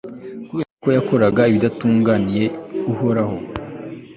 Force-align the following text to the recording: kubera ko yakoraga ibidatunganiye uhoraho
kubera 0.51 0.71
ko 0.81 0.87
yakoraga 0.97 1.41
ibidatunganiye 1.51 2.45
uhoraho 2.91 3.35